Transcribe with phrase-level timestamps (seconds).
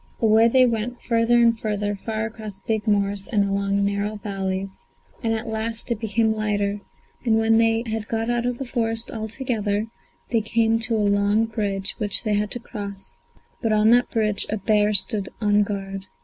[0.19, 4.87] Away they went further and further, far across big moors and along narrow valleys.
[5.21, 6.79] And at last it became lighter,
[7.23, 9.85] and when they had got out of the forest altogether
[10.31, 13.15] they came to a long bridge, which they had to cross.
[13.61, 16.07] But on that bridge a bear stood on guard.